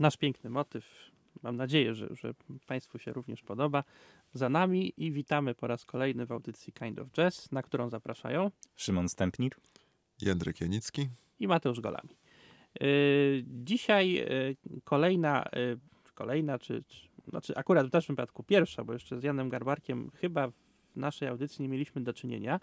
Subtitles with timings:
[0.00, 1.10] nasz piękny motyw.
[1.42, 2.34] Mam nadzieję, że, że
[2.66, 3.84] Państwu się również podoba.
[4.34, 8.50] Za nami i witamy po raz kolejny w audycji Kind of Jazz, na którą zapraszają
[8.76, 9.52] Szymon Stępnir,
[10.22, 11.08] Jędrek Janicki
[11.40, 12.16] i Mateusz Golami.
[12.80, 15.78] Yy, dzisiaj yy, kolejna, yy,
[16.14, 20.48] kolejna, czy, czy znaczy akurat w naszym przypadku pierwsza, bo jeszcze z Janem Garbarkiem chyba
[20.48, 22.60] w naszej audycji nie mieliśmy do czynienia,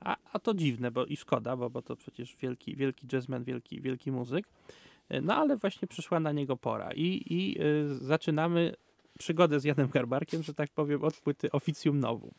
[0.00, 3.80] a, a to dziwne, bo i szkoda, bo, bo to przecież wielki, wielki jazzman, wielki,
[3.80, 4.48] wielki muzyk.
[5.22, 8.74] No ale właśnie przyszła na niego pora i, i y, zaczynamy
[9.18, 12.30] przygodę z Janem Garbarkiem, że tak powiem, od płyty Oficjum Novum.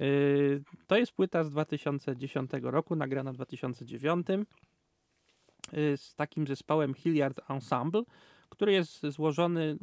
[0.00, 7.50] Y, to jest płyta z 2010 roku, nagrana w 2009 y, z takim zespołem Hilliard
[7.50, 8.02] Ensemble,
[8.48, 9.78] który jest złożony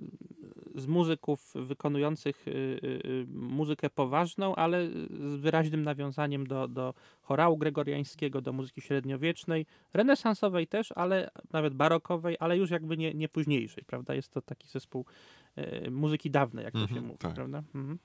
[0.75, 8.41] z muzyków wykonujących y, y, muzykę poważną, ale z wyraźnym nawiązaniem do, do chorału gregoriańskiego,
[8.41, 14.15] do muzyki średniowiecznej, renesansowej też, ale nawet barokowej, ale już jakby nie, nie późniejszej, prawda?
[14.15, 15.05] Jest to taki zespół
[15.57, 17.33] y, muzyki dawnej, jak to się Mhm, mówi, tak.
[17.33, 17.63] prawda?
[17.75, 17.97] Mhm.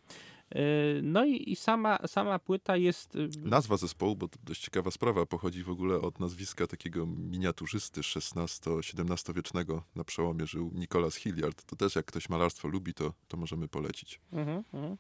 [0.57, 3.17] Y, No i, i sama, sama płyta jest...
[3.17, 8.01] y, Nazwa zespołu, bo to dość ciekawa sprawa, pochodzi w ogóle od nazwiska takiego miniaturzysty
[8.01, 11.65] XVI-XVII wiecznego na przełomie żył Nicholas Hilliard.
[11.65, 14.21] To też jak ktoś malarstwo lubi, to, to możemy polecić.
[14.33, 14.97] Mhm, mhm.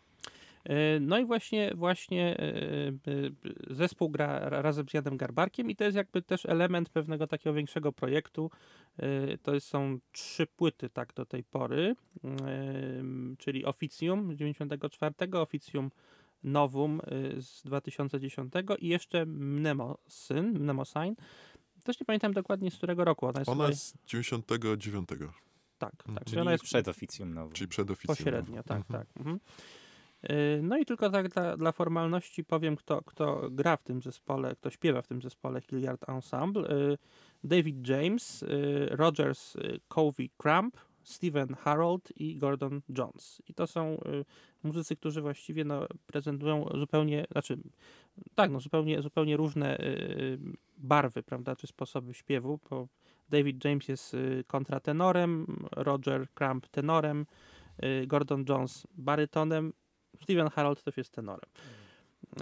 [0.68, 2.56] E, No i właśnie, właśnie e,
[2.88, 2.92] e,
[3.70, 7.54] zespół gra ra- razem z Janem Garbarkiem i to jest jakby też element pewnego takiego
[7.54, 8.50] większego projektu.
[9.42, 11.94] To jest- są trzy płyty tak do tej pory,
[13.38, 15.90] czyli Oficjum z 94, Oficjum
[16.42, 17.00] Novum
[17.36, 21.14] e, z 2010 i jeszcze Mnemosyn, Mnemosyne.
[21.84, 23.50] Też nie pamiętam dokładnie z którego roku ona jest.
[23.50, 26.08] Ona jest z 99, tak, tak.
[26.08, 26.24] Mhm.
[26.24, 27.52] czyli ona czyli jest przed oficjum nowym.
[27.52, 28.16] czyli przed oficjum.
[28.16, 29.00] Pośrednio, tak, Mhm.
[29.00, 29.16] tak.
[29.16, 29.40] Mhm.
[30.24, 34.56] Y, No i tylko tak dla, dla formalności powiem, kto, kto gra w tym zespole,
[34.56, 36.70] kto śpiewa w tym zespole Hilliard Ensemble.
[36.70, 36.98] Y,
[37.44, 39.56] David James, y, Rogers
[39.88, 43.42] Covey Crump, Stephen Harold i Gordon Jones.
[43.48, 44.00] I to są
[44.62, 47.58] muzycy, którzy właściwie no, prezentują zupełnie, znaczy
[48.34, 49.78] tak, no, zupełnie, zupełnie różne
[50.78, 52.88] barwy, prawda, czy sposoby śpiewu, bo
[53.28, 55.46] David James jest kontratenorem,
[55.76, 57.26] Roger Crump tenorem,
[58.06, 59.72] Gordon Jones barytonem,
[60.22, 61.50] Steven Harold też jest tenorem.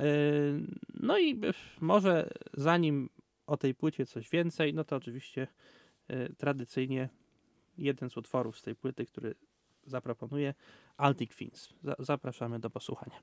[0.01, 0.61] Y,
[0.95, 1.41] No i
[1.81, 3.09] może zanim
[3.47, 5.49] o tej płycie coś więcej, no to oczywiście
[6.11, 7.09] y, tradycyjnie
[7.79, 9.35] jeden z utworów z tej płyty, który
[9.87, 10.55] zaproponuję,
[10.97, 11.69] Altic Fins.
[11.83, 13.17] Za- Zapraszamy do posłuchania.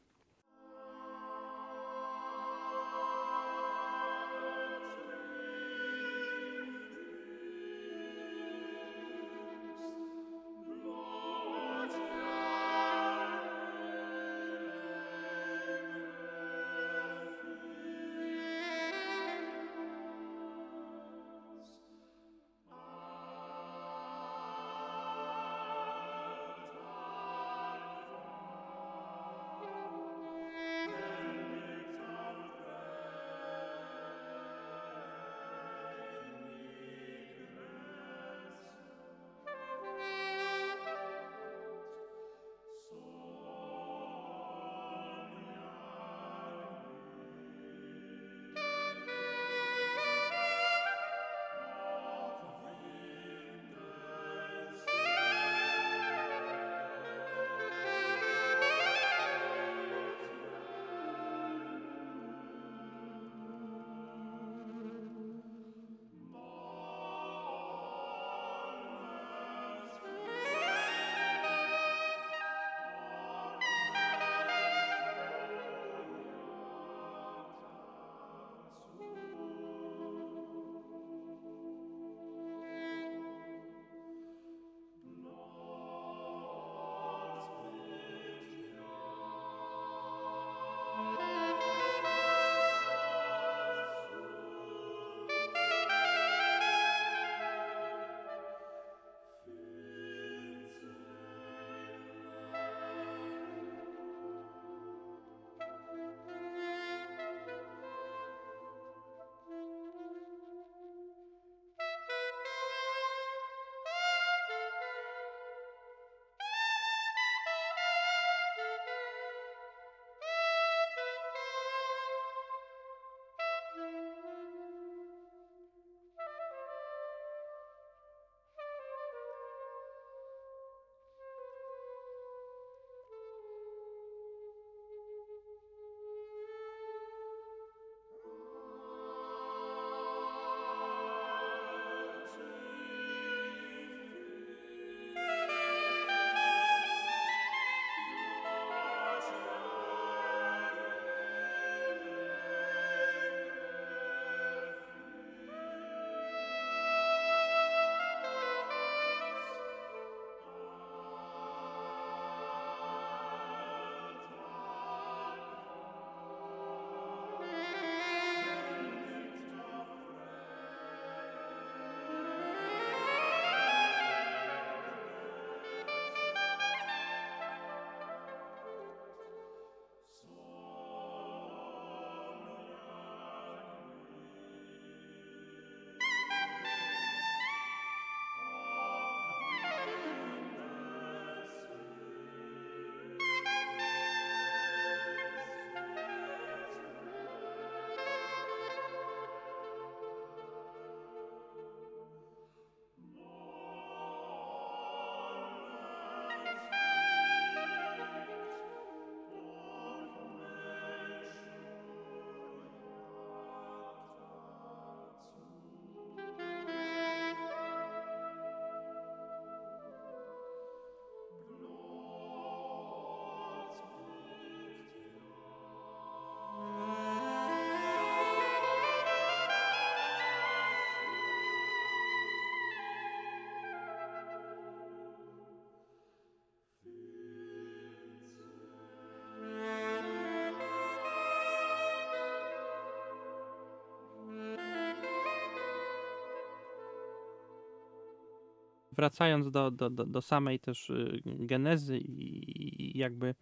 [249.04, 253.36] Wracając do, do, do, do samej też y, genezy i, jakby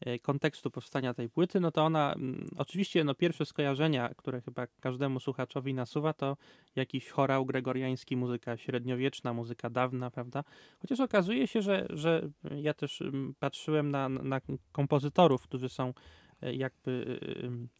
[0.00, 4.66] e, kontekstu powstania tej płyty, no to ona, mm, oczywiście no pierwsze skojarzenia, które chyba
[4.80, 6.36] każdemu słuchaczowi nasuwa, to
[6.76, 10.44] jakiś chorał gregoriański, muzyka średniowieczna, muzyka dawna, prawda?
[10.80, 14.40] Chociaż okazuje się, że, że ja też mm, patrzyłem na, na
[14.72, 15.92] kompozytorów, którzy są
[16.42, 17.20] jakby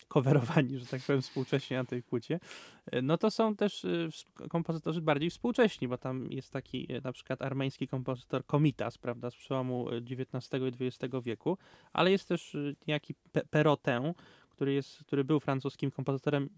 [0.08, 2.40] coverowani, że tak powiem, współcześnie na tej płycie,
[2.87, 7.43] e, no to są też e, kompozytorzy bardziej współcześni, bo tam jest taki na przykład
[7.43, 11.58] armeński kompozytor Komitas, prawda, z przełomu XIX i XX wieku,
[11.93, 12.56] ale jest też
[12.87, 13.14] niejaki
[13.50, 14.14] Perotin,
[14.50, 16.49] który, jest, który był francuskim kompozytorem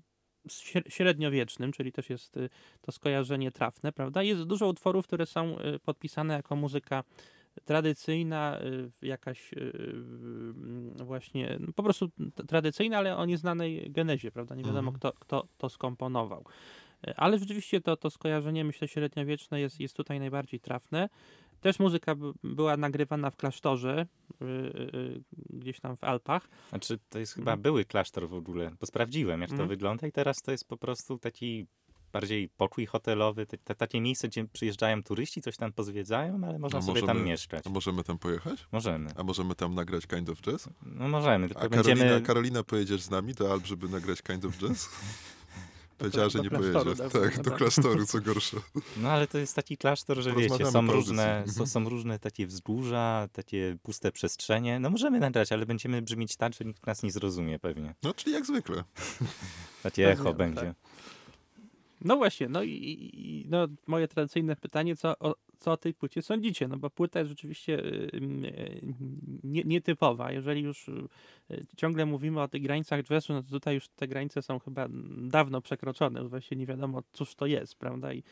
[0.88, 2.38] średniowiecznym, czyli też jest
[2.81, 4.23] to skojarzenie trafne, prawda?
[4.23, 7.05] Jest dużo utworów, które są podpisane jako muzyka
[7.64, 9.56] tradycyjna, y, jakaś y,
[11.00, 12.11] y, właśnie, no po prostu
[12.47, 14.55] tradycyjna, ale o nieznanej genezie, prawda?
[14.55, 14.97] Nie wiadomo, mhm.
[14.97, 16.44] kto, kto to skomponował.
[17.17, 21.08] Ale rzeczywiście to, to skojarzenie, myślę, średniowieczne jest, jest tutaj najbardziej trafne.
[21.61, 22.14] Też muzyka
[22.44, 24.06] była nagrywana w klasztorze,
[25.50, 26.49] gdzieś tam w Alpach.
[26.69, 27.62] Znaczy, to jest chyba mhm.
[27.62, 29.69] były klasztor w ogóle, bo sprawdziłem, jak to mm.
[29.69, 31.67] wygląda i teraz to jest po prostu taki
[32.12, 36.83] bardziej pokój hotelowy, te, te, takie miejsce, gdzie przyjeżdżają turyści, coś tam pozwiedzają, ale można
[36.83, 37.67] sobie tam mieszkać.
[37.67, 38.67] A możemy tam pojechać?
[38.73, 39.11] Możemy.
[39.17, 40.69] A możemy tam nagrać Kind of Jazz?
[40.83, 42.01] No możemy, tylko A będziemy...
[42.01, 44.89] Karolina, Karolina pojedziesz z nami do Alp, żeby nagrać Kind of Jazz?
[46.01, 46.97] Powiedziała, że nie pojedzie.
[47.12, 48.57] Tak, do klasztoru, co gorsze.
[48.97, 53.29] No ale to jest taki klasztor, że wiecie, są różne, są, są, różne takie wzgórza,
[53.33, 54.81] takie puste przestrzenie.
[54.81, 57.95] No możemy nagrać, ale będziemy brzmieć tak, że nikt nas nie zrozumie pewnie.
[58.02, 58.85] No, czyli jak zwykle.
[59.83, 60.61] Takie echo będzie.
[60.61, 60.89] Tak.
[62.04, 66.23] No właśnie, no i, i no, moje tradycyjne pytanie, co o, co o tej płycie
[66.23, 66.69] sądzicie?
[66.69, 68.21] No bo płyta jest rzeczywiście y,
[69.45, 70.33] nie, nietypowa.
[70.33, 74.42] Jeżeli już y, ciągle mówimy o tych granicach jazzu, no to tutaj już te granice
[74.42, 74.87] są chyba
[75.19, 76.28] dawno przekroczone.
[76.28, 78.12] Właśnie nie wiadomo, cóż to jest, prawda?
[78.12, 78.23] I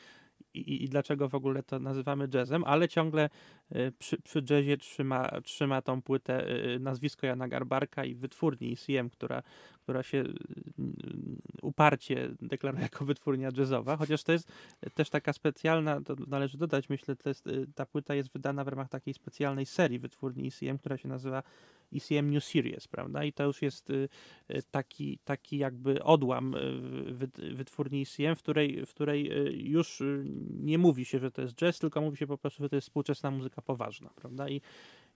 [0.55, 3.31] i, i dlaczego w ogóle to nazywamy jazzem, ale ciągle
[3.77, 9.11] y, przy, przy jazzie trzyma, trzyma tą płytę y, nazwisko Jana Garbarka i wytwórni ECM,
[9.11, 9.43] która,
[9.83, 10.25] która się
[11.79, 14.53] uparcie deklaruje jako wytwórnia jazzowa, chociaż to jest
[14.95, 17.45] też taka specjalna, to należy dodać, myślę, to jest,
[17.75, 21.43] ta płyta jest wydana w ramach takiej specjalnej serii wytwórni ECM, która się nazywa
[21.93, 23.25] ECM New Series, prawda?
[23.25, 24.09] I to już jest y,
[24.71, 26.55] taki, taki jakby odłam
[27.53, 29.31] wytwórni ECM, w której, w której
[29.71, 30.03] już
[30.61, 32.89] nie mówi się, że to jest jazz, tylko mówi się po prostu, że to jest
[32.89, 34.49] współczesna muzyka poważna, prawda?
[34.49, 34.61] I,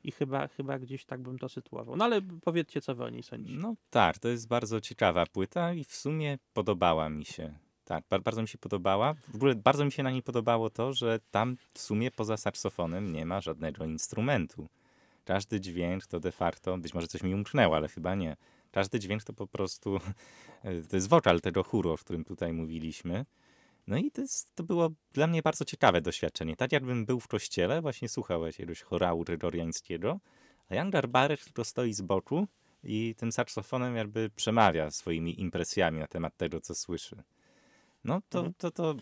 [0.05, 1.97] i chyba, chyba gdzieś tak bym to sytuował.
[1.97, 3.59] No ale powiedzcie, co wy o niej sądzicie.
[3.59, 7.55] No tak, to jest bardzo ciekawa płyta i w sumie podobała mi się.
[7.85, 9.15] Tak, bardzo mi się podobała.
[9.15, 13.13] W ogóle bardzo mi się na niej podobało to, że tam w sumie poza saksofonem
[13.13, 14.69] nie ma żadnego instrumentu.
[15.25, 18.37] Każdy dźwięk to de facto, być może coś mi umknęło, ale chyba nie.
[18.71, 19.99] Każdy dźwięk to po prostu,
[20.91, 23.25] to jest wokal tego chóru, o którym tutaj mówiliśmy.
[23.87, 26.57] No i to, jest, to było dla mnie bardzo ciekawe doświadczenie.
[26.57, 30.21] Tak jakbym był w kościele, właśnie słuchał jakiegoś chorału gregoriańskiego,
[30.69, 32.47] a Jan Garbarek tylko stoi z boku
[32.85, 37.23] i tym saksofonem jakby przemawia swoimi impresjami na temat tego, co słyszy.
[38.05, 38.55] No to, mhm.
[38.59, 38.95] to, to,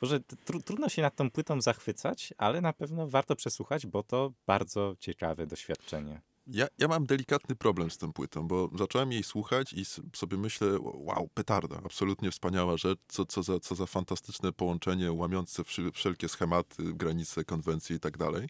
[0.00, 4.32] może tr trudno się nad tą płytą zachwycać, ale na pewno warto przesłuchać, bo to
[4.46, 6.20] bardzo ciekawe doświadczenie.
[6.52, 10.78] Ja, ja mam delikatny problem z tą płytą, bo zacząłem jej słuchać i sobie myślę,
[10.80, 15.62] wow, petarda, absolutnie wspaniała rzecz, co, co, za, co za fantastyczne połączenie łamiące
[15.92, 18.48] wszelkie schematy, granice, konwencje i tak dalej.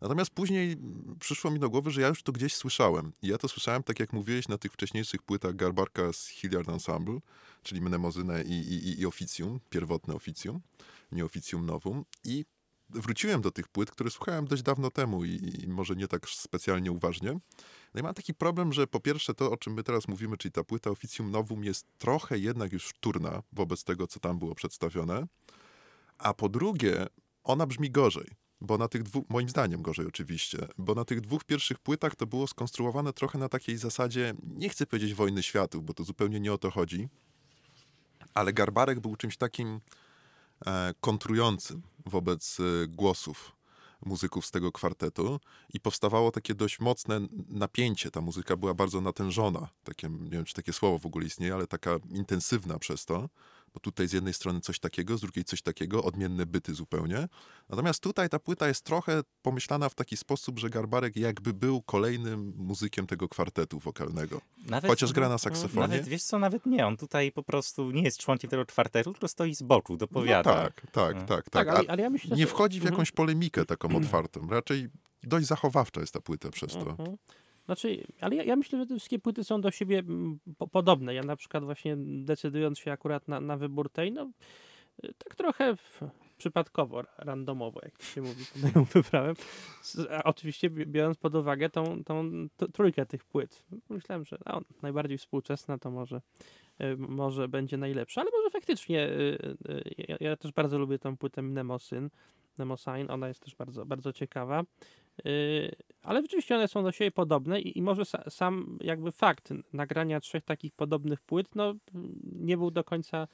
[0.00, 0.76] Natomiast później
[1.20, 3.12] przyszło mi do głowy, że ja już to gdzieś słyszałem.
[3.22, 7.18] I ja to słyszałem, tak jak mówiłeś, na tych wcześniejszych płytach Garbarka z Hilliard Ensemble,
[7.62, 10.60] czyli Mnemozynę i, i, i Oficjum, pierwotne Oficjum,
[11.12, 12.04] nie Oficjum Novum.
[12.24, 12.44] I
[12.92, 16.92] wróciłem do tych płyt, które słuchałem dość dawno temu i, i, może nie tak specjalnie
[16.92, 17.32] uważnie.
[17.94, 20.52] No i mam taki problem, że po pierwsze to, o czym my teraz mówimy, czyli
[20.52, 25.26] ta płyta Oficjum Novum jest trochę jednak już wtórna wobec tego, co tam było przedstawione.
[26.18, 27.06] A po drugie,
[27.44, 28.26] ona brzmi gorzej.
[28.62, 32.26] Bo na tych dwóch, moim zdaniem gorzej oczywiście, bo na tych dwóch pierwszych płytach to
[32.26, 36.52] było skonstruowane trochę na takiej zasadzie, nie chcę powiedzieć wojny światów, bo to zupełnie nie
[36.52, 37.08] o to chodzi,
[38.34, 39.80] ale Garbarek był czymś takim
[41.00, 43.56] kontrującym wobec e, głosów
[44.06, 45.40] muzyków z tego kwartetu
[45.74, 48.10] i powstawało takie dość mocne napięcie.
[48.10, 51.66] Ta muzyka była bardzo natężona, takie, nie wiem czy takie słowo w ogóle istnieje, ale
[51.66, 53.28] taka intensywna przez to
[53.74, 57.28] bo tutaj z jednej strony coś takiego, z drugiej coś takiego, odmienne byty zupełnie.
[57.68, 62.52] Natomiast tutaj ta płyta jest trochę pomyślana w taki sposób, że Garbarek jakby był kolejnym
[62.56, 64.40] muzykiem tego kwartetu wokalnego.
[64.66, 65.88] Nawet, Chociaż gra na saksofonie.
[65.88, 69.28] Nawet, wiesz co, nawet nie, on tutaj po prostu nie jest członkiem tego kwartetu, tylko
[69.28, 70.54] stoi z boku, dopowiada.
[70.54, 71.22] No tak, tak, no.
[71.22, 71.68] tak, tak.
[71.68, 72.94] Ale, ale ja myślę, nie wchodzi w mhm.
[72.94, 74.48] jakąś polemikę taką otwartą.
[74.50, 74.88] Raczej
[75.22, 76.96] dość zachowawcza jest ta płyta przez to.
[77.66, 80.02] Znaczy, ale ja, ja, myślę, że te wszystkie płyty są do siebie
[80.58, 81.14] po, podobne.
[81.14, 84.30] Ja na przykład właśnie decydując się akurat na, na wybór tej, no
[85.18, 86.00] tak trochę w,
[86.38, 89.34] przypadkowo, randomowo, jak się mówi, ją wybrałem.
[90.10, 92.30] A oczywiście bi- biorąc pod uwagę tą, tą
[92.72, 93.64] trójkę tych płyt.
[93.88, 96.20] Myślałem, że no, najbardziej współczesna to może,
[96.80, 101.16] y, może będzie najlepsza, ale może faktycznie y, y, ja, ja też bardzo lubię tą
[101.16, 102.10] płytę Nemosyn,
[102.58, 104.64] Nemosign, ona jest też bardzo, bardzo ciekawa.
[105.26, 109.52] Y, ale rzeczywiście one są do siebie podobne i, i może sa, sam jakby fakt
[109.72, 111.74] nagrania trzech takich podobnych płyt, no
[112.32, 113.28] nie był do końca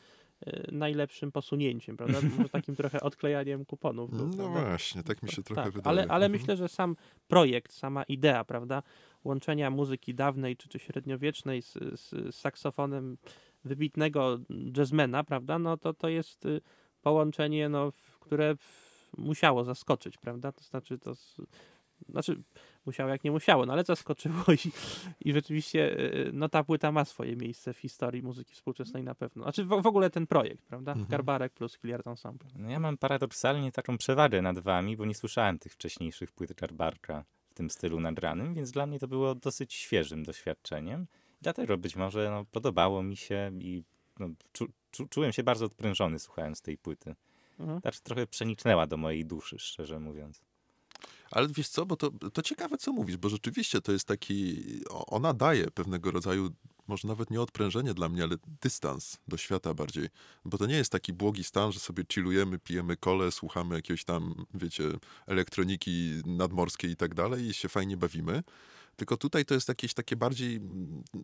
[0.46, 2.20] y, najlepszym posunięciem, prawda?
[2.36, 4.10] Może takim trochę odklejaniem kuponów.
[4.10, 4.68] Był, No prawda?
[4.68, 5.90] właśnie, tak mi się trochę tak, wydaje.
[5.90, 6.32] ale, ale Mhm.
[6.32, 6.96] myślę, że sam
[7.28, 8.82] projekt, sama idea, prawda,
[9.24, 13.18] łączenia muzyki dawnej czy, czy średniowiecznej z, z, z saksofonem
[13.64, 14.38] wybitnego
[14.76, 16.60] jazzmana, prawda, no to to jest y,
[17.02, 18.56] połączenie, no, które
[19.18, 21.12] musiało zaskoczyć, prawda, to znaczy to,
[22.08, 22.42] znaczy
[22.86, 24.70] musiało jak nie musiało, no ale zaskoczyło i,
[25.28, 29.42] i rzeczywiście y, no ta płyta ma swoje miejsce w historii muzyki współczesnej na pewno.
[29.42, 31.10] Znaczy w, w ogóle ten projekt, prawda, Mhm.
[31.10, 32.48] Garbarek plus Hilliard Ensemble.
[32.54, 37.24] No ja mam paradoksalnie taką przewagę nad wami, bo nie słyszałem tych wcześniejszych płyt Jarbarka
[37.48, 41.06] w tym stylu nadranym, więc dla mnie to było dosyć świeżym doświadczeniem.
[41.42, 43.82] Dlatego być może no, podobało mi się i
[44.18, 47.14] no, czu, czu, czułem się bardzo odprężony słuchając tej płyty.
[47.60, 47.80] Mhm.
[47.80, 50.42] Znaczy trochę przeniknęła do mojej duszy, szczerze mówiąc.
[51.30, 55.34] Ale wiesz co, bo to, to ciekawe, co mówisz, bo rzeczywiście to jest taki, ona
[55.34, 56.50] daje pewnego rodzaju,
[56.86, 60.08] może nawet nie odprężenie dla mnie, ale dystans do świata bardziej.
[60.44, 64.46] Bo to nie jest taki błogi stan, że sobie chillujemy, pijemy kole, słuchamy jakiejś tam,
[64.54, 64.84] wiecie,
[65.26, 68.42] elektroniki nadmorskiej i tak dalej i się fajnie bawimy.
[68.96, 70.60] Tylko tutaj to jest jakieś takie bardziej,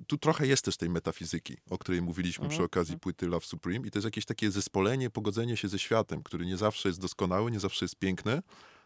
[0.07, 3.87] tu trochę jest też tej metafizyki, o której mówiliśmy przy Mhm, okazji płyty Love Supreme
[3.87, 7.51] i to jest jakieś takie zespolenie, pogodzenie się ze światem, który nie zawsze jest doskonały,
[7.51, 8.43] nie zawsze jest piękny,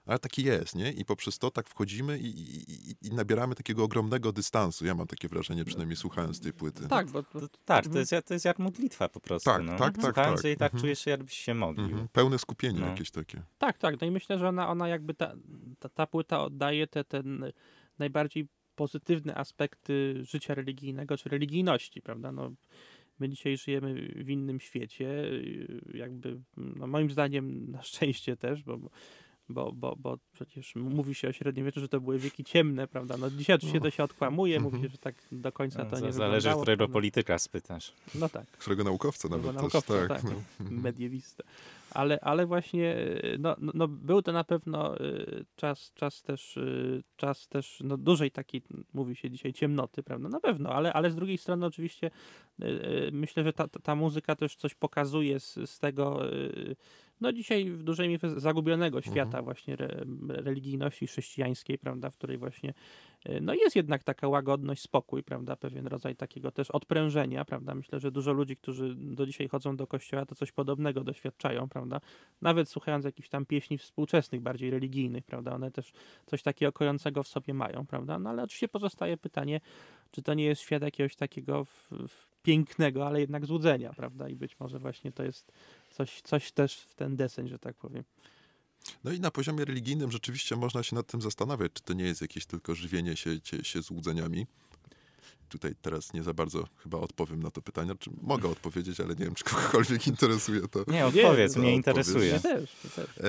[0.06, 0.92] ale taki jest, nie?
[0.92, 4.86] I poprzez to tak wchodzimy i, i, i- i nabieramy takiego ogromnego dystansu.
[4.86, 6.88] Ja mam takie wrażenie, przynajmniej słuchając tej płyty.
[6.88, 9.50] Tak, bo, bo To, tak, to jest, jak- to jest jak modlitwa po prostu.
[9.50, 9.76] Tak, no.
[9.76, 10.44] tak, tak, Słuchając tak.
[10.44, 10.80] jej tak Mhm.
[10.80, 11.86] czujesz się, jakbyś się modlił.
[11.86, 12.08] Mhm.
[12.08, 12.86] Pełne skupienie No.
[12.86, 13.42] jakieś takie.
[13.58, 14.00] Tak, tak.
[14.00, 15.34] No i myślę, że ona, ona jakby ta,
[15.78, 17.52] ta, ta płyta oddaje te, ten
[17.98, 22.32] najbardziej pozytywne aspekty życia religijnego czy religijności, prawda?
[22.32, 22.52] No,
[23.18, 23.94] my dzisiaj żyjemy
[24.24, 25.30] w innym świecie,
[25.94, 28.78] jakby, no moim zdaniem na szczęście też, bo,
[29.48, 33.16] bo, bo, bo przecież mówi się o średniowieczu, że to były wieki ciemne, prawda?
[33.16, 36.06] No dzisiaj oczywiście to się odkłamuje, mówi się, że tak do końca No, to za-
[36.06, 36.92] nie zależy, którego prawda?
[36.92, 37.92] polityka spytasz.
[38.14, 38.46] No tak.
[38.46, 40.08] Którego naukowca Albo nawet naukowca, też.
[40.08, 40.22] tak.
[40.22, 40.70] Tak, no.
[40.82, 41.44] mediewista.
[41.90, 46.56] Ale, ale właśnie y, no, no, no był to na pewno y, czas, czas też,
[46.56, 48.62] y, czas też no, dużej takiej,
[48.94, 50.28] mówi się dzisiaj, ciemnoty, prawda?
[50.28, 52.10] Na pewno, ale, ale z drugiej strony oczywiście
[53.12, 56.20] myślę, że ta, ta- muzyka też coś pokazuje z, z tego,
[57.20, 59.44] no dzisiaj w dużej mierze zagubionego świata Mhm.
[59.44, 62.10] właśnie re, religijności chrześcijańskiej, prawda?
[62.10, 62.74] W której właśnie
[63.28, 65.56] y, no jest jednak taka łagodność, spokój, prawda?
[65.56, 67.74] Pewien rodzaj takiego też odprężenia, prawda?
[67.74, 72.00] Myślę, że dużo ludzi, którzy do dzisiaj chodzą do kościoła, to coś podobnego doświadczają, prawda?
[72.42, 75.54] Nawet słuchając jakichś tam pieśni współczesnych, bardziej religijnych, prawda?
[75.54, 75.92] One też
[76.26, 78.18] coś takiego kojącego w sobie mają, prawda?
[78.18, 79.60] No ale oczywiście pozostaje pytanie,
[80.10, 84.28] czy to nie jest świat jakiegoś takiego w, w pięknego, ale jednak złudzenia, prawda?
[84.28, 85.52] I być może właśnie to jest
[85.96, 88.04] coś, coś też w ten deseń, że tak powiem.
[89.04, 92.20] No i na poziomie religijnym rzeczywiście można się nad tym zastanawiać, czy to nie jest
[92.20, 94.46] jakieś tylko żywienie się, się, się złudzeniami.
[95.48, 97.92] Tutaj teraz nie za bardzo chyba odpowiem na to pytanie.
[97.98, 100.84] Czy mogę odpowiedzieć, ale nie wiem, czy kogokolwiek interesuje to.
[100.86, 101.76] Nie, odpowiedz, to mnie odpowiedz.
[101.76, 102.30] interesuje.
[102.30, 103.18] Mnie też, mnie też.
[103.18, 103.22] E,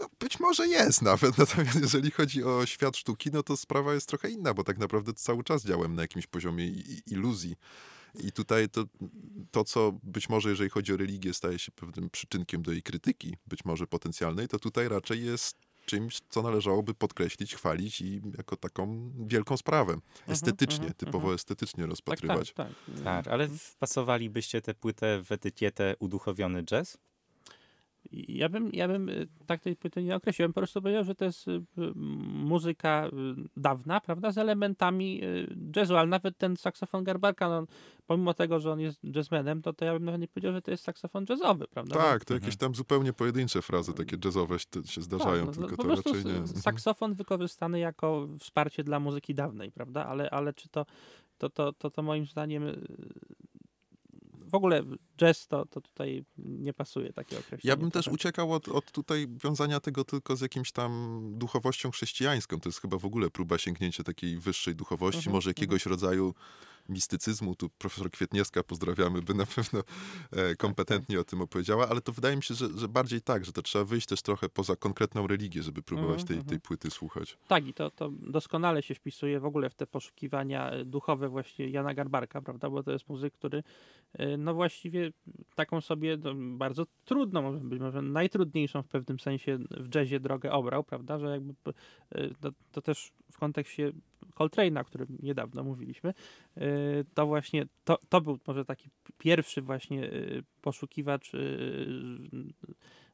[0.00, 4.08] no, być może jest nawet, natomiast jeżeli chodzi o świat sztuki, no to sprawa jest
[4.08, 6.68] trochę inna, bo tak naprawdę cały czas działam na jakimś poziomie
[7.06, 7.56] iluzji.
[8.14, 8.84] I tutaj to,
[9.50, 13.36] to, co być może, jeżeli chodzi o religię, staje się pewnym przyczynkiem do jej krytyki,
[13.46, 19.12] być może potencjalnej, to tutaj raczej jest czymś, co należałoby podkreślić, chwalić i jako taką
[19.26, 19.96] wielką sprawę.
[20.28, 21.34] Estetycznie, mhm, typowo mhm.
[21.34, 22.52] estetycznie Tak, rozpatrywać.
[22.52, 23.04] tak, tak.
[23.04, 26.98] Tak, ale wpasowalibyście tę płytę w etykietę uduchowiony jazz?
[28.12, 30.44] Ja bym, ja bym y, tak tej płyty nie określił.
[30.44, 31.62] Ja bym po prostu powiedział, że to jest y,
[31.96, 33.10] muzyka y,
[33.56, 35.20] dawna, prawda, z elementami
[35.76, 37.66] jazzu, ale nawet ten saksofon Garbarka, no,
[38.06, 40.70] pomimo tego, że on jest jazzmenem, to, to ja bym nawet nie powiedział, że to
[40.70, 41.94] jest saksofon jazzowy, prawda?
[41.96, 42.42] Tak, to Mhm.
[42.42, 46.38] jakieś tam zupełnie pojedyncze frazy, takie jazzowe się- zdarzają, no, tylko po to raczej nie.
[46.42, 50.06] s- saksofon wykorzystany jako wsparcie dla muzyki dawnej, prawda?
[50.06, 50.86] Ale, ale czy to,
[51.38, 52.62] to, to, to, to moim zdaniem
[54.50, 54.82] w ogóle
[55.16, 57.70] jazz to, to tutaj nie pasuje takie określenie.
[57.70, 62.60] Ja bym też uciekał od, od tutaj wiązania tego tylko z jakimś tam duchowością chrześcijańską.
[62.60, 66.34] To jest chyba w ogóle próba sięgnięcia takiej wyższej duchowości, Mhm, może jakiegoś rodzaju
[66.88, 67.54] mistycyzmu.
[67.54, 69.82] Tu profesor Kwietniewska, pozdrawiamy, by na pewno
[70.30, 73.52] e, kompetentnie o tym opowiedziała, ale to wydaje mi się, że, że bardziej tak, że
[73.52, 76.48] to trzeba wyjść też trochę poza konkretną religię, żeby próbować Mhm, tej, mhm.
[76.48, 77.38] tej płyty słuchać.
[77.48, 81.68] Tak, i to, to doskonale się wpisuje w ogóle w te poszukiwania e, duchowe właśnie
[81.68, 82.70] Jana Garbarka, prawda?
[82.70, 83.62] Bo to jest muzyk, który
[84.12, 85.12] e, no właściwie
[85.54, 90.52] taką sobie no, bardzo trudną, może być może najtrudniejszą w pewnym sensie w jazzie drogę
[90.52, 91.18] obrał, prawda?
[91.18, 91.54] Że jakby
[92.40, 93.92] to, to też w kontekście
[94.34, 96.14] Coltrane'a, o którym niedawno mówiliśmy,
[96.56, 96.62] e,
[97.14, 100.10] to właśnie to, to był może taki pierwszy właśnie e,
[100.60, 101.38] poszukiwacz e,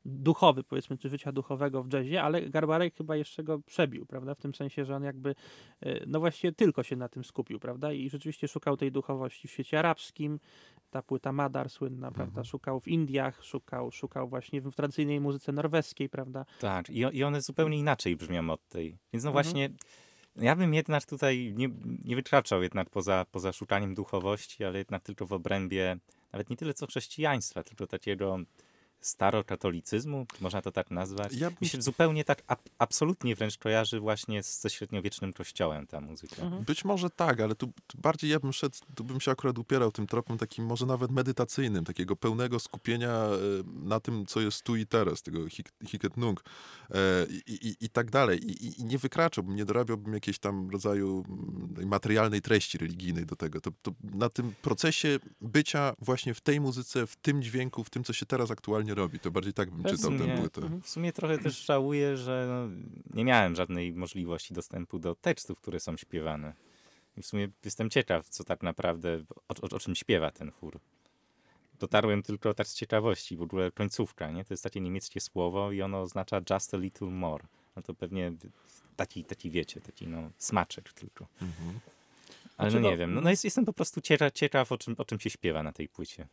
[0.05, 4.35] duchowy, powiedzmy, czy życia duchowego w jazzie, ale Garbarek chyba jeszcze go przebił, prawda?
[4.35, 5.35] W tym sensie, że on jakby,
[6.07, 7.93] no właściwie tylko się na tym skupił, prawda?
[7.93, 10.41] I rzeczywiście szukał tej duchowości w świecie arabskim,
[10.91, 12.45] ta płyta Madar słynna, prawda?
[12.45, 16.45] Szukał w Indiach, szukał, szukał właśnie w tradycyjnej muzyce norweskiej, prawda?
[16.61, 18.99] Tak, i, i one zupełnie inaczej brzmią od tej.
[19.13, 19.77] Więc no Mhm.
[20.39, 21.69] Ja bym jednak tutaj nie,
[22.05, 25.97] nie wykraczał jednak poza, poza szukaniem duchowości, ale jednak tylko w obrębie
[26.33, 28.39] nawet nie tyle co chrześcijaństwa, tylko takiego
[29.07, 31.33] starokatolicyzmu, czy można to tak nazwać.
[31.33, 35.87] Ja bym Mi się zupełnie tak ab, absolutnie wręcz kojarzy właśnie z, ze średniowiecznym kościołem
[35.87, 36.43] ta muzyka.
[36.43, 36.65] Mhm.
[36.65, 39.93] Być może tak, ale tu, tu bardziej ja bym szedł, tu bym się akurat upierał
[39.93, 44.77] tym tropem takim może nawet medytacyjnym, takiego pełnego skupienia e, na tym, co jest tu
[44.77, 46.45] i teraz, tego hik- hiket nung
[46.91, 48.39] e, i, i, i tak dalej.
[48.45, 53.37] I, i, I nie wykraczałbym, nie dorabiałbym jakiejś tam rodzaju mm, materialnej treści religijnej do
[53.37, 53.61] tego.
[53.61, 58.05] To, to na tym procesie bycia właśnie w tej muzyce, w tym dźwięku, w tym,
[58.05, 60.81] co się teraz aktualnie robi, to bardziej tak bym W czytał tę płytę.
[60.83, 62.77] W sumie trochę też żałuję, że no,
[63.15, 66.53] nie miałem żadnej możliwości dostępu do tekstów, które są śpiewane.
[67.17, 70.79] I w sumie jestem ciekaw, co tak naprawdę, o, o, o czym śpiewa ten chór.
[71.79, 74.45] Dotarłem tylko tak z ciekawości, w ogóle końcówka, nie?
[74.45, 77.45] To jest takie niemieckie słowo i ono oznacza just a little more.
[77.77, 78.33] No to pewnie
[78.97, 81.27] taki, taki wiecie, taki no smaczek tylko.
[81.43, 81.81] Mhm.
[82.57, 84.79] Ale Znaczy, no no- nie wiem, no, no jest, jestem po prostu ciekaw, ciekaw o,
[84.79, 86.27] czym, o czym się śpiewa na tej płycie.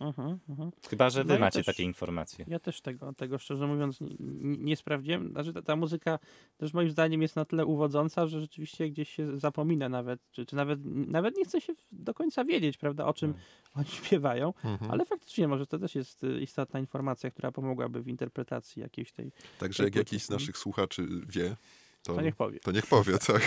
[0.00, 0.70] Mhm, mhm.
[0.90, 1.66] Chyba, że wy No ja macie też.
[1.66, 2.44] takie informacje.
[2.48, 4.16] Ja też tego, tego szczerze mówiąc nie,
[4.58, 5.30] nie sprawdziłem.
[5.32, 6.18] Znaczy ta, ta muzyka
[6.56, 10.56] też moim zdaniem jest na tyle uwodząca, że rzeczywiście gdzieś się zapomina nawet, czy, czy
[10.56, 13.34] nawet, nawet nie chce się do końca wiedzieć, prawda, o czym
[13.74, 14.90] oni śpiewają, Mhm.
[14.90, 19.32] ale faktycznie może to też jest y, istotna informacja, która pomogłaby w interpretacji jakiejś tej,
[19.58, 21.56] Także tej jak jakiś z naszych słuchaczy wie,
[22.02, 23.42] to, to niech powie, to niech powie, tak.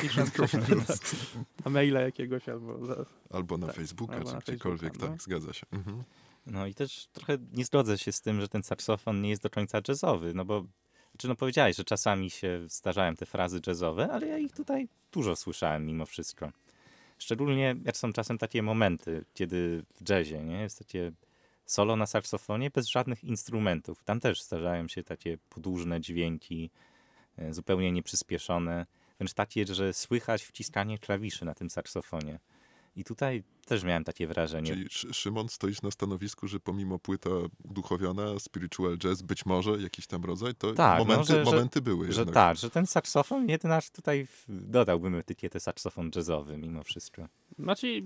[1.65, 2.85] Na maila jakiegoś albo...
[2.85, 3.05] Za...
[3.29, 5.11] Albo na Tak, Facebooka, albo czy na gdziekolwiek, Facebooka, no.
[5.11, 5.65] tak, zgadza się.
[5.71, 6.03] Mhm.
[6.45, 9.49] No i też trochę nie zgodzę się z tym, że ten saksofon nie jest do
[9.49, 10.65] końca jazzowy, no bo
[11.17, 15.35] czy no powiedziałeś, że czasami się zdarzają te frazy jazzowe, ale ja ich tutaj dużo
[15.35, 16.51] słyszałem mimo wszystko.
[17.17, 21.11] Szczególnie jak są czasem takie momenty, kiedy w jazzie, nie, jest takie
[21.65, 24.03] solo na saksofonie bez żadnych instrumentów.
[24.03, 26.69] Tam też zdarzają się takie podłużne dźwięki,
[27.37, 28.85] e, zupełnie nieprzyspieszone,
[29.19, 32.39] wręcz takie, że słychać wciskanie klawiszy na tym saksofonie.
[32.95, 34.67] I tutaj też miałem takie wrażenie.
[34.71, 37.29] Czyli Szy- Szymon, stoisz na stanowisku, że pomimo płyta
[37.63, 41.81] uduchowiona, spiritual jazz, być może jakiś tam rodzaj, to Tak, no, momenty, że- że- momenty
[41.81, 42.33] były Że jednak.
[42.33, 47.27] tak, że ten saksofon jednak tutaj dodałbym etykietę saksofon jazzowy mimo wszystko.
[47.59, 48.01] Znaczy,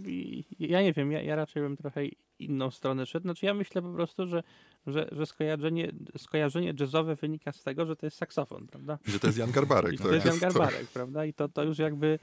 [0.59, 2.01] ja nie wiem, ja, ja raczej bym trochę
[2.39, 3.23] inną stronę szedł.
[3.23, 4.43] Znaczy, ja myślę po prostu, że,
[4.87, 8.97] że, że skojarzenie, skojarzenie jazzowe wynika z tego, że to jest saksofon, prawda?
[9.05, 9.93] Że to jest Jan Garbarek.
[9.95, 10.53] I tak, to jest Jan tak.
[10.53, 11.25] Garbarek, prawda?
[11.25, 12.19] I to, to już jakby,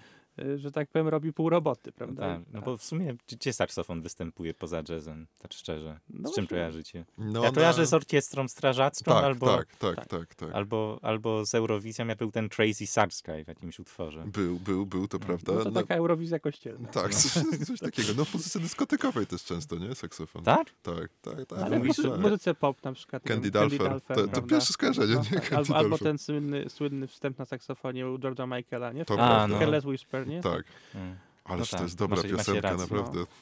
[0.57, 2.23] że tak powiem, robi pół roboty, prawda?
[2.23, 6.01] Tak, no bo w sumie gdzie- saksofon występuje poza jazzem, tak szczerze?
[6.11, 7.05] No z czym kojarzycie?
[7.19, 10.07] No, ja na- kojarzę z orkiestrą strażacką tak, albo, tak, tak, tak.
[10.09, 10.51] tak, tak.
[10.53, 14.25] albo, albo z Eurowizją, jak był ten Crazy Saxguy w jakimś utworze.
[14.27, 15.53] Był, był, był, to prawda.
[15.53, 16.89] No to No, taka Eurowizja kościelna.
[16.89, 17.33] tak, coś,
[17.67, 18.09] coś takiego.
[18.17, 19.95] No w muzyce dyskotekowej też często, nie?
[19.95, 20.43] Saksofon.
[20.45, 20.71] Tak?
[20.83, 21.59] Tak, tak, tak.
[21.59, 22.21] Ale w mówisz, tak.
[22.21, 23.23] muzyce pop na przykład.
[23.23, 24.01] Candy Dulfer.
[24.01, 25.31] To, to pierwsze skojarzenie, No, nie?
[25.41, 25.49] tak.
[25.51, 29.05] Candy albo, albo ten słynny, słynny wstęp na saksofonie u George'a Michaela, nie?
[29.05, 29.47] To A, prawda.
[29.49, 29.59] no.
[29.59, 30.41] Careless Whisper, nie?
[30.41, 31.17] Tak, Mm.
[31.45, 32.97] ależ No to tak, jest dobra macie piosenka, rację, no.
[33.03, 33.33] naprawdę.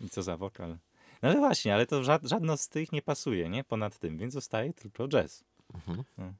[0.00, 0.70] I co za wokal.
[1.22, 3.64] No ale właśnie, ale to żad, żadno z tych nie pasuje, nie?
[3.64, 5.44] Ponad tym, więc zostaje tylko jazz.
[5.74, 6.02] Mhm.
[6.18, 6.32] No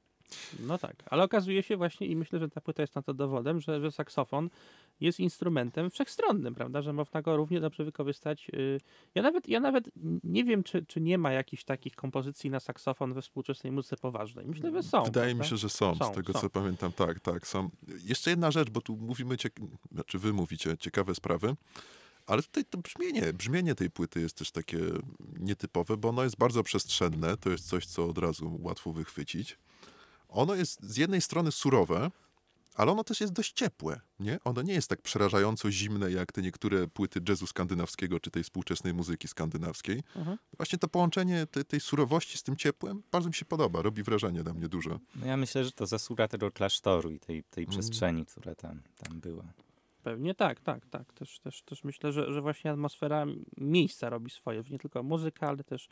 [0.81, 3.81] tak, ale okazuje się właśnie i myślę, że ta płyta jest na to dowodem, że,
[3.81, 4.51] że saksofon
[5.01, 8.51] jest instrumentem wszechstronnym, prawda, że można go równie dobrze wykorzystać.
[8.55, 8.81] y,
[9.15, 9.91] Ja nawet, ja nawet
[10.25, 14.47] nie wiem, czy, czy nie ma jakichś takich kompozycji na saksofon we współczesnej muzyce poważnej.
[14.47, 15.03] Myślę, że są.
[15.05, 15.51] Wydaje mi prawda?
[15.51, 16.39] się, że są, Są, z tego są.
[16.41, 16.93] co pamiętam.
[16.93, 17.71] Tak, tak, są.
[18.05, 21.57] Jeszcze jedna rzecz, bo tu mówimy, ciek- znaczy wy mówicie ciekawe sprawy,
[22.27, 24.79] ale tutaj to brzmienie, brzmienie tej płyty jest też takie
[25.39, 29.59] nietypowe, bo ono jest bardzo przestrzenne, to jest coś, co od razu łatwo wychwycić.
[30.29, 32.11] Ono jest z jednej strony surowe,
[32.75, 34.39] ale ono też jest dość ciepłe, nie?
[34.45, 38.95] Ono nie jest tak przerażająco zimne, jak te niektóre płyty jazzu skandynawskiego, czy tej współczesnej
[38.95, 40.03] muzyki skandynawskiej.
[40.17, 40.39] Mhm.
[40.57, 44.43] Właśnie to połączenie te, tej surowości z tym ciepłem bardzo mi się podoba, robi wrażenie
[44.43, 44.99] na mnie duże.
[45.17, 47.73] No ja myślę, że to zasługa tego klasztoru i tej, tej Mm.
[47.73, 49.45] przestrzeni, która tam, tam była.
[50.03, 51.13] pewnie, tak, tak, tak.
[51.13, 55.65] Też, też, też myślę, że, że właśnie atmosfera miejsca robi swoje, nie tylko muzyka, ale
[55.65, 55.89] też,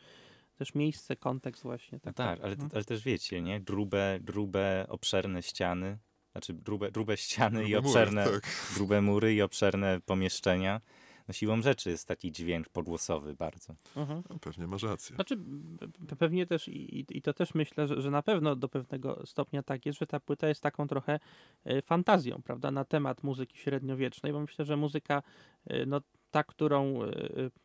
[0.55, 1.99] też miejsce, kontekst właśnie.
[2.05, 2.67] No Tak, tak, ale, no.
[2.73, 3.61] ale też wiecie, nie?
[3.61, 5.97] Grube, grube, obszerne ściany,
[6.31, 8.41] znaczy grube, grube ściany i Grube mury, obszerne, tak.
[8.75, 10.81] grube mury i obszerne pomieszczenia.
[11.27, 13.75] No siłą rzeczy jest taki dźwięk podgłosowy bardzo.
[13.95, 14.23] Mhm.
[14.29, 15.15] No, Pewnie masz rację.
[15.15, 18.69] Znaczy, pe- pewnie też i, i- i to też myślę, że, że na pewno do
[18.69, 21.19] pewnego stopnia tak jest, że ta płyta jest taką trochę
[21.65, 25.23] e, fantazją, prawda, na temat muzyki średniowiecznej, bo myślę, że muzyka,
[25.67, 27.09] e, no ta, którą e,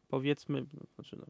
[0.08, 1.26] powiedzmy, znaczy, no,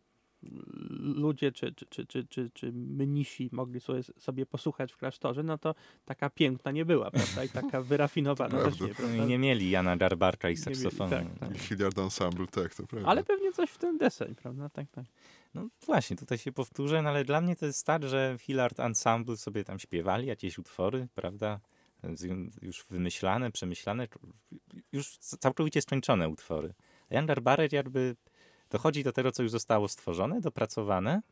[1.00, 5.58] ludzie czy, czy, czy, czy, czy, czy mnisi mogli sobie, sobie posłuchać w klasztorze, no
[5.58, 5.74] to
[6.04, 9.16] taka piękna nie była, prawda, i taka wyrafinowana też nie, No prawda.
[9.16, 11.10] i nie mieli Jana Garbarka i Nie mieli, saksofonu.
[11.10, 11.56] tak, tak.
[11.56, 13.08] I Hilliard Ensemble, tak, to prawda.
[13.08, 15.04] Ale pewnie coś w ten deseń, prawda, tak, tak.
[15.54, 19.36] No właśnie, tutaj się powtórzę, no ale dla mnie to jest tak, że Hillard Ensemble
[19.36, 21.60] sobie tam śpiewali jakieś utwory, prawda?
[22.62, 24.08] Już wymyślane, przemyślane,
[24.92, 26.74] już całkowicie skończone utwory.
[27.10, 28.16] A Jan Garbarek jakby
[28.70, 31.22] dochodzi do tego, co już zostało stworzone, dopracowane,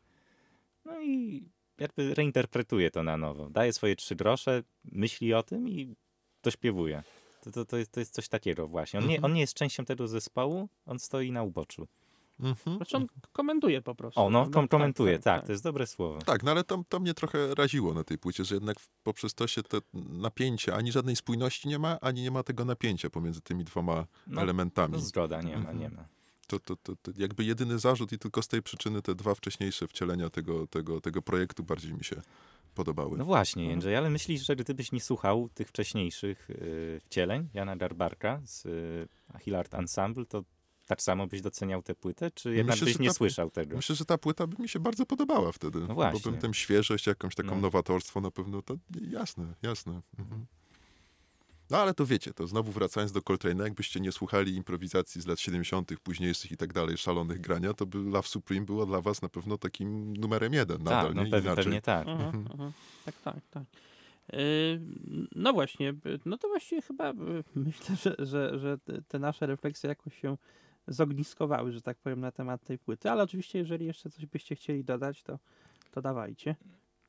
[0.85, 1.43] no i
[1.77, 3.49] jakby reinterpretuje to na nowo.
[3.49, 5.95] Daje swoje trzy grosze, myśli o tym i
[6.43, 7.03] dośpiewuje.
[7.43, 8.99] To, to, to, jest, to jest coś takiego właśnie.
[8.99, 11.87] On nie, on nie jest częścią tego zespołu, on stoi na uboczu.
[12.39, 12.77] Mhm.
[12.77, 14.21] Znaczy on komentuje po prostu.
[14.21, 15.45] O, no, kom- komentuje, tak, tak, tak.
[15.45, 16.19] to jest dobre słowo.
[16.25, 19.47] Tak, no ale to, to mnie trochę raziło na tej płycie, że jednak poprzez to
[19.47, 19.77] się te
[20.09, 24.41] napięcie, ani żadnej spójności nie ma, ani nie ma tego napięcia pomiędzy tymi dwoma No,
[24.41, 24.93] elementami.
[24.93, 25.79] No zgoda, nie ma, Mhm.
[25.79, 26.05] nie ma.
[26.49, 29.87] To, to, to, to jakby jedyny zarzut i tylko z tej przyczyny te dwa wcześniejsze
[29.87, 32.21] wcielenia tego, tego, tego projektu bardziej mi się
[32.75, 33.17] podobały.
[33.17, 33.71] No właśnie, Mhm.
[33.71, 39.07] Jędrzej, ale myślisz, że gdybyś nie słuchał tych wcześniejszych y, wcieleń Jana Garbarka z y,
[39.39, 40.43] Hillard Ensemble, to
[40.87, 43.75] tak samo byś doceniał tę płytę, czy jednak Myślę, byś nie ta- słyszał tego?
[43.75, 45.79] Myślę, że ta płyta by mi się bardzo podobała wtedy.
[45.79, 46.19] No właśnie.
[46.23, 47.61] Bo bym tę świeżość, jakąś taką No.
[47.61, 50.01] nowatorstwo na pewno, to jasne, jasne.
[50.19, 50.45] Mhm.
[51.69, 55.39] No ale to wiecie, to znowu wracając do Coltrane'a, jakbyście nie słuchali improwizacji z lat
[55.39, 59.29] 70., późniejszych i tak dalej, szalonych grania, to by Love Supreme było dla was na
[59.29, 61.31] pewno takim numerem jeden nadal, tak, no nie?
[61.31, 61.63] pewnie, Inaczej.
[61.63, 62.07] pewnie tak.
[62.07, 62.51] Mhm, Mhm.
[62.51, 62.71] mhm.
[63.05, 63.63] Tak, tak, tak.
[64.33, 64.39] Yy,
[65.35, 65.93] No właśnie,
[66.25, 70.37] no to właściwie chyba yy, myślę, że, że, że te- te nasze refleksje jakoś się
[70.87, 74.83] zogniskowały, że tak powiem, na temat tej płyty, ale oczywiście, jeżeli jeszcze coś byście chcieli
[74.83, 75.39] dodać, to,
[75.91, 76.55] to dawajcie.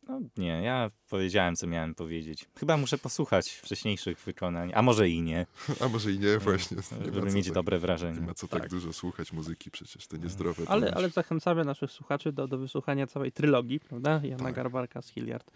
[0.08, 2.46] No nie, ja powiedziałem, co miałem powiedzieć.
[2.58, 5.46] Chyba muszę posłuchać wcześniejszych wykonań, a może i nie,
[5.84, 6.76] A może i nie, właśnie.
[6.76, 8.20] Nie żeby mieć tak, dobre nie wrażenie.
[8.20, 8.70] ma co tak, Tak.
[8.70, 10.64] dużo słuchać muzyki, przecież to niezdrowe.
[10.64, 10.96] to Ale, już.
[10.96, 14.20] ale zachęcamy naszych słuchaczy do, do wysłuchania całej trylogii, prawda?
[14.24, 14.54] Jana Tak.
[14.54, 15.50] Garbarka z Hilliard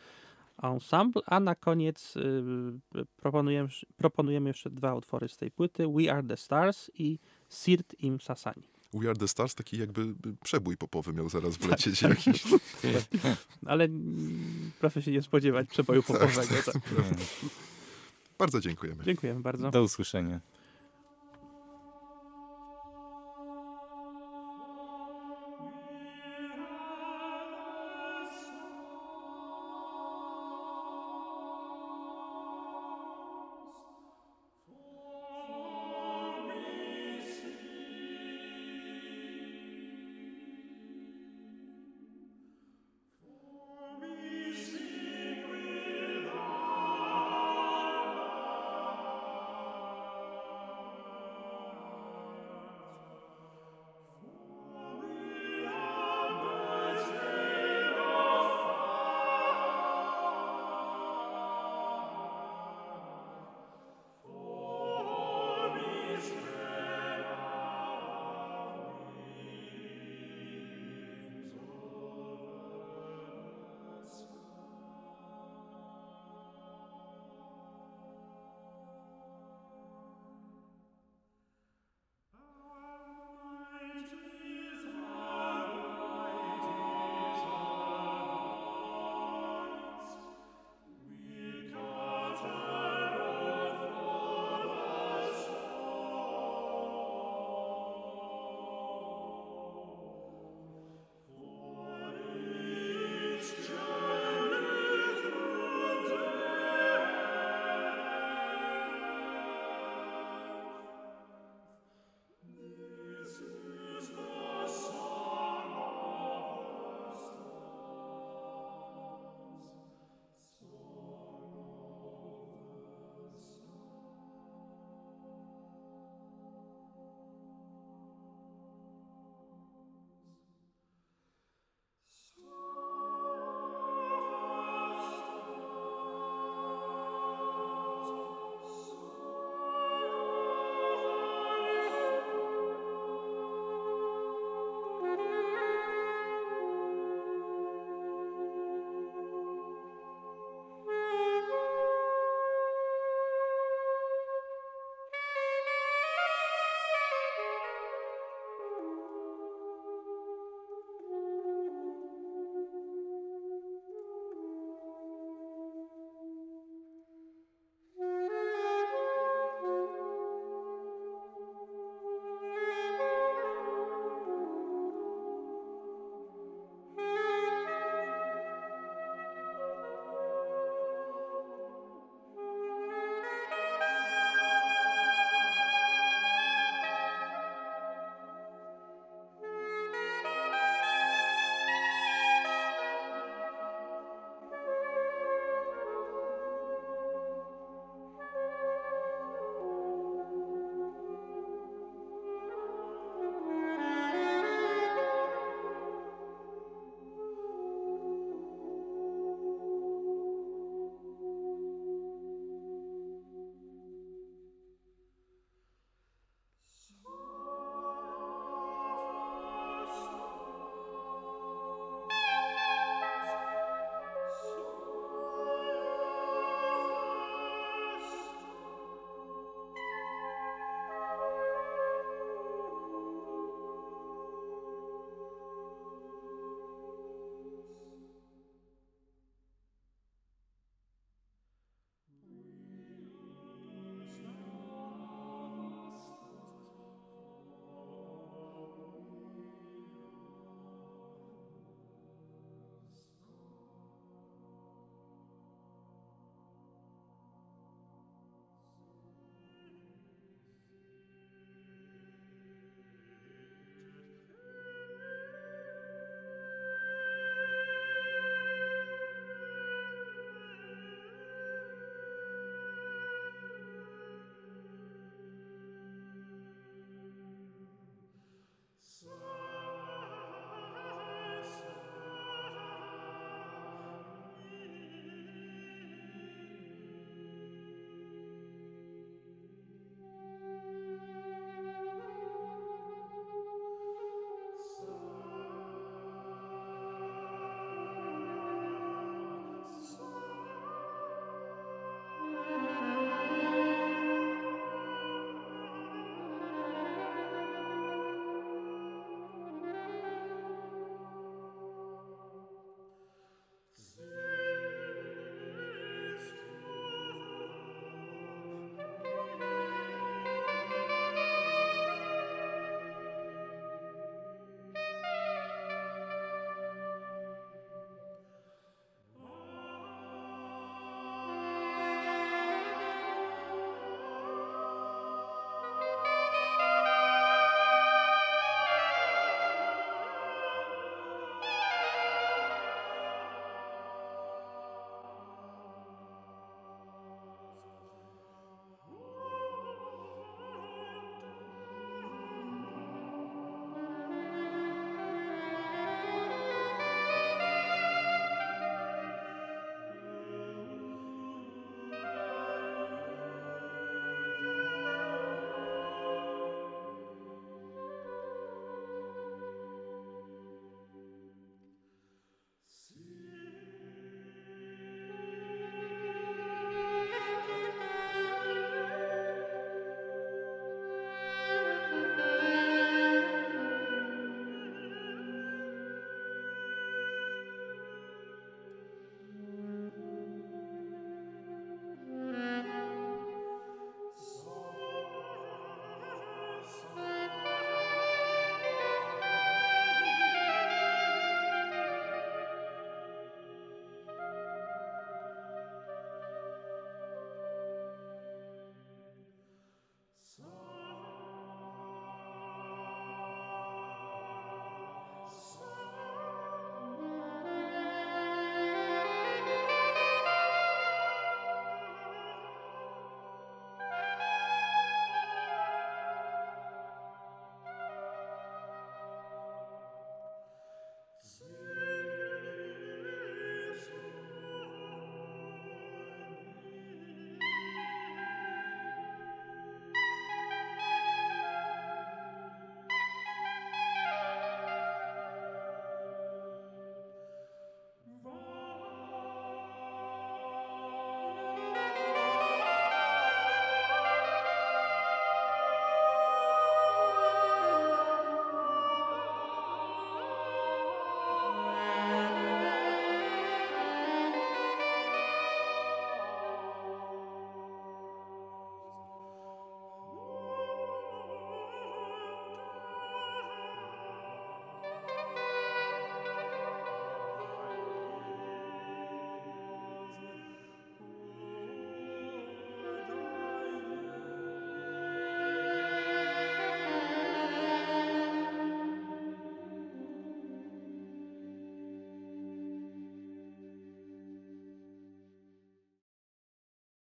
[0.62, 2.14] Ensemble, a na koniec
[2.94, 7.94] yy, proponujemy, proponujemy jeszcze dwa utwory z tej płyty, We Are The Stars i Sirt
[7.98, 8.73] im Sasani.
[8.94, 12.42] We Are The Stars taki jakby by przebój popowy miał zaraz Tak, wlecieć jakiś.
[13.66, 16.42] Ale mm, proszę się nie spodziewać przeboju Tak, popowego.
[16.64, 16.74] tak.
[16.74, 16.82] Tak.
[18.38, 19.04] Bardzo dziękujemy.
[19.04, 19.70] Dziękujemy bardzo.
[19.70, 20.40] Do usłyszenia.